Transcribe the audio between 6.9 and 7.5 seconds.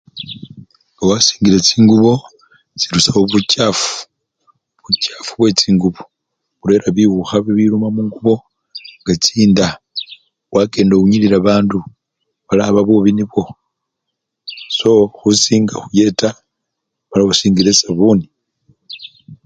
biwukha